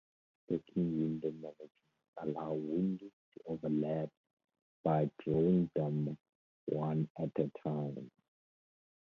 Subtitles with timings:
[0.45, 1.69] Stacking window managers
[2.17, 4.09] allow windows to overlap
[4.83, 6.17] by drawing them
[6.65, 8.09] one at a time.